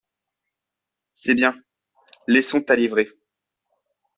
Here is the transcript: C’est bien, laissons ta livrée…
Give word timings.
C’est 1.13 1.35
bien, 1.35 1.55
laissons 2.25 2.63
ta 2.63 2.75
livrée… 2.75 3.11